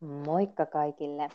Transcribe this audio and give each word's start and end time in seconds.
Moikka 0.00 0.66
kaikille! 0.66 1.28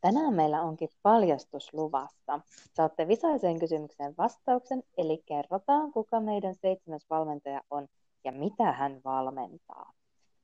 Tänään 0.00 0.34
meillä 0.34 0.62
onkin 0.62 0.88
paljastus 1.02 1.74
luvassa. 1.74 2.40
Saatte 2.74 3.08
visaiseen 3.08 3.58
kysymykseen 3.58 4.14
vastauksen, 4.18 4.82
eli 4.96 5.22
kerrotaan, 5.26 5.92
kuka 5.92 6.20
meidän 6.20 6.54
seitsemäs 6.54 7.06
valmentaja 7.10 7.60
on 7.70 7.88
ja 8.24 8.32
mitä 8.32 8.72
hän 8.72 9.00
valmentaa. 9.04 9.92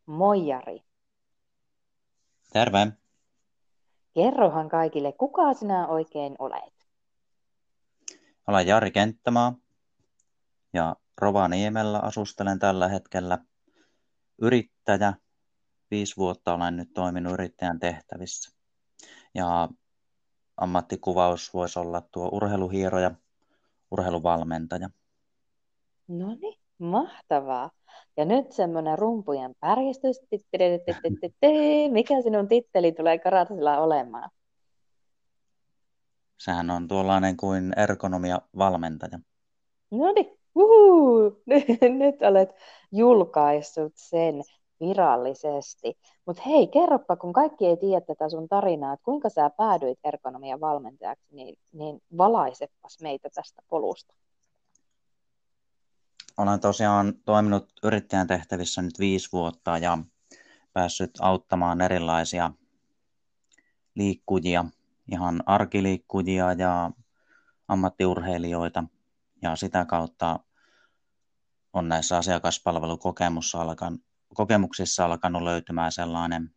Moi 0.07 0.47
Jari! 0.47 0.81
Terve! 2.53 2.93
Kerrohan 4.15 4.69
kaikille, 4.69 5.13
kuka 5.13 5.55
sinä 5.55 5.89
oikein 5.89 6.37
olet? 6.39 6.75
Olen 8.47 8.67
Jari 8.67 8.91
Kenttämaa 8.91 9.55
ja 10.73 10.97
Rovaniemellä 11.19 11.99
asustelen 11.99 12.59
tällä 12.59 12.89
hetkellä 12.89 13.39
yrittäjä, 14.39 15.15
viisi 15.91 16.17
vuotta 16.17 16.55
olen 16.55 16.77
nyt 16.77 16.93
toiminut 16.95 17.33
yrittäjän 17.33 17.79
tehtävissä. 17.79 18.57
Ja 19.35 19.69
ammattikuvaus 20.57 21.55
voisi 21.55 21.79
olla 21.79 22.01
tuo 22.13 22.29
urheiluhieroja, 22.33 23.11
urheiluvalmentaja. 23.91 24.91
No 26.09 26.37
niin, 26.41 26.59
mahtavaa. 26.79 27.71
Ja 28.17 28.25
nyt 28.25 28.53
semmoinen 28.53 28.99
rumpujen 28.99 29.55
pärjistys. 29.61 30.17
Mikä 31.91 32.23
sinun 32.23 32.49
titteli 32.49 32.93
tulee 32.93 33.19
karatasilla 33.19 33.79
olemaan? 33.79 34.31
Sehän 36.39 36.71
on 36.71 36.89
tuollainen 36.89 37.37
kuin 37.37 37.73
ergonomia-valmentaja. 37.77 39.19
No 39.91 40.13
niin, 40.13 40.39
nyt 41.99 42.23
olet 42.23 42.51
julkaissut 42.93 43.93
sen 43.97 44.43
virallisesti. 44.81 45.99
Mutta 46.27 46.43
hei, 46.47 46.67
kerropa, 46.67 47.17
kun 47.17 47.33
kaikki 47.33 47.67
ei 47.67 47.77
tiedä 47.77 48.01
tätä 48.01 48.29
sun 48.29 48.49
tarinaa, 48.49 48.93
että 48.93 49.05
kuinka 49.05 49.29
sä 49.29 49.51
päädyit 49.51 49.99
ergonomian 50.05 50.61
valmentajaksi, 50.61 51.27
niin, 51.31 51.59
niin 51.73 52.01
valaisepas 52.19 53.01
meitä 53.03 53.29
tästä 53.35 53.63
polusta. 53.69 54.15
Olen 56.39 56.61
tosiaan 56.61 57.15
toiminut 57.25 57.73
yrittäjän 57.83 58.27
tehtävissä 58.27 58.83
nyt 58.83 58.99
viisi 58.99 59.29
vuotta 59.33 59.79
ja 59.79 59.99
päässyt 60.73 61.11
auttamaan 61.21 61.81
erilaisia 61.81 62.51
liikkujia, 63.95 64.65
ihan 65.13 65.43
arkiliikkujia 65.47 66.53
ja 66.53 66.91
ammattiurheilijoita. 67.69 68.85
Ja 69.43 69.57
sitä 69.57 69.85
kautta 69.85 70.41
on 71.73 71.89
näissä 71.89 72.17
asiakaspalvelukokemuksissa 72.17 73.61
alkan, 73.61 73.99
kokemuksissa 74.35 75.05
alkanut 75.05 75.43
löytymään 75.43 75.93
sellainen 75.93 76.51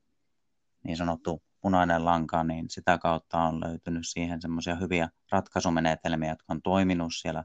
niin 0.84 0.98
sanottu 0.98 1.44
punainen 1.62 2.06
lanka, 2.06 2.44
niin 2.44 2.70
sitä 2.70 2.98
kautta 2.98 3.38
on 3.38 3.62
löytynyt 3.62 4.08
siihen 4.08 4.42
semmoisia 4.42 4.76
hyviä 4.76 5.10
ratkaisumenetelmiä, 5.32 6.30
jotka 6.30 6.54
on 6.54 6.62
toiminut 6.62 7.12
siellä 7.16 7.44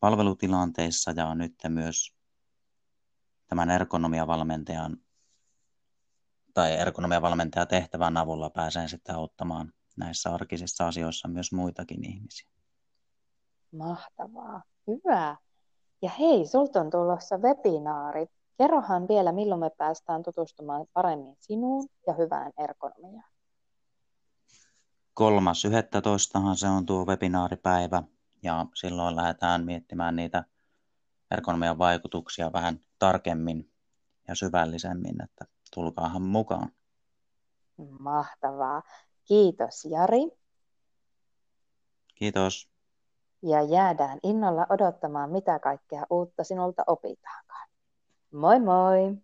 palvelutilanteissa 0.00 1.10
ja 1.10 1.34
nyt 1.34 1.54
myös 1.68 2.14
tämän 3.46 3.70
ergonomiavalmentajan 3.70 4.96
tai 6.54 6.72
ergonomiavalmentajan 6.72 7.68
tehtävän 7.68 8.16
avulla 8.16 8.50
pääsen 8.50 8.88
sitten 8.88 9.14
auttamaan 9.14 9.72
näissä 9.96 10.34
arkisissa 10.34 10.86
asioissa 10.86 11.28
myös 11.28 11.52
muitakin 11.52 12.04
ihmisiä. 12.04 12.50
Mahtavaa, 13.72 14.62
hyvä. 14.86 15.36
Ja 16.02 16.10
hei, 16.10 16.46
sulta 16.46 16.80
on 16.80 16.90
tulossa 16.90 17.38
webinaari. 17.38 18.26
Kerrohan 18.60 19.08
vielä, 19.08 19.32
milloin 19.32 19.60
me 19.60 19.70
päästään 19.70 20.22
tutustumaan 20.22 20.86
paremmin 20.92 21.36
sinuun 21.38 21.88
ja 22.06 22.12
hyvään 22.12 22.52
ergonomiaan. 22.58 23.32
Kolmas 25.14 25.64
yhdettätoistahan 25.64 26.56
se 26.56 26.68
on 26.68 26.86
tuo 26.86 27.04
webinaaripäivä 27.04 28.02
ja 28.42 28.66
silloin 28.74 29.16
lähdetään 29.16 29.64
miettimään 29.64 30.16
niitä 30.16 30.44
ergonomian 31.30 31.78
vaikutuksia 31.78 32.52
vähän 32.52 32.80
tarkemmin 32.98 33.72
ja 34.28 34.34
syvällisemmin, 34.34 35.22
että 35.22 35.44
tulkaahan 35.74 36.22
mukaan. 36.22 36.72
Mahtavaa. 37.98 38.82
Kiitos 39.24 39.84
Jari. 39.84 40.38
Kiitos 42.14 42.70
ja 43.42 43.62
jäädään 43.62 44.18
innolla 44.22 44.66
odottamaan, 44.70 45.30
mitä 45.30 45.58
kaikkea 45.58 46.06
uutta 46.10 46.44
sinulta 46.44 46.82
opitaankaan. 46.86 47.69
Moi 48.32 48.58
moi! 48.58 49.14